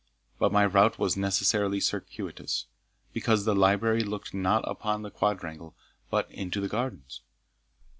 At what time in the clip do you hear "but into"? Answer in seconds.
6.09-6.59